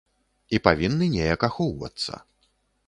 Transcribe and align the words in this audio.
І 0.57 0.61
павінны 0.69 1.11
неяк 1.19 1.41
ахоўвацца. 1.51 2.13